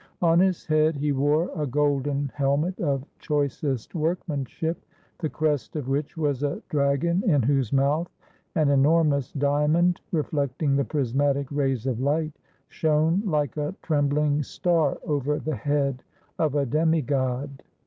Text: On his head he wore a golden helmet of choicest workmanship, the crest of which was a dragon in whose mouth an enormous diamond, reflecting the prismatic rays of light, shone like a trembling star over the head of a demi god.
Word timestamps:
On 0.23 0.39
his 0.39 0.65
head 0.65 0.95
he 0.95 1.11
wore 1.11 1.51
a 1.55 1.67
golden 1.67 2.31
helmet 2.33 2.79
of 2.79 3.05
choicest 3.19 3.93
workmanship, 3.93 4.83
the 5.19 5.29
crest 5.29 5.75
of 5.75 5.87
which 5.87 6.17
was 6.17 6.41
a 6.41 6.59
dragon 6.69 7.21
in 7.29 7.43
whose 7.43 7.71
mouth 7.71 8.09
an 8.55 8.69
enormous 8.69 9.31
diamond, 9.31 10.01
reflecting 10.11 10.75
the 10.75 10.85
prismatic 10.85 11.51
rays 11.51 11.85
of 11.85 11.99
light, 11.99 12.33
shone 12.67 13.21
like 13.27 13.55
a 13.57 13.75
trembling 13.83 14.41
star 14.41 14.97
over 15.05 15.37
the 15.37 15.55
head 15.55 16.01
of 16.39 16.55
a 16.55 16.65
demi 16.65 17.03
god. 17.03 17.61